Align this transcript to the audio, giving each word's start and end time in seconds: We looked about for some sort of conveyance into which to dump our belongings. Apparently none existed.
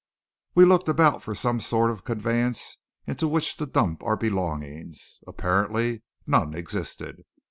We 0.55 0.65
looked 0.65 0.89
about 0.89 1.21
for 1.21 1.35
some 1.35 1.59
sort 1.59 1.91
of 1.91 2.03
conveyance 2.05 2.77
into 3.05 3.27
which 3.27 3.55
to 3.57 3.67
dump 3.67 4.01
our 4.01 4.17
belongings. 4.17 5.19
Apparently 5.27 6.01
none 6.25 6.55
existed. 6.55 7.21